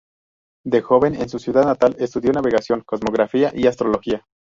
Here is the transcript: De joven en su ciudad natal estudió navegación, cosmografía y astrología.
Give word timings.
De 0.65 0.81
joven 0.81 1.13
en 1.13 1.29
su 1.29 1.37
ciudad 1.37 1.63
natal 1.63 1.95
estudió 1.99 2.31
navegación, 2.31 2.81
cosmografía 2.83 3.51
y 3.53 3.67
astrología. 3.67 4.25